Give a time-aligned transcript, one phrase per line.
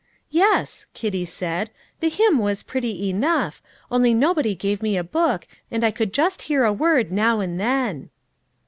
[0.31, 1.69] '""Yes," Kitty said;
[1.99, 3.61] "the hymn was pretty enough,
[3.91, 7.59] only nobody gave me a book, and I could just hear a word now and
[7.59, 8.09] then."